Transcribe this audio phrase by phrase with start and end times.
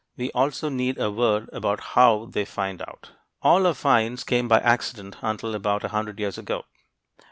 [0.17, 3.11] We also need a word about how they find out.
[3.43, 6.65] All our finds came by accident until about a hundred years ago.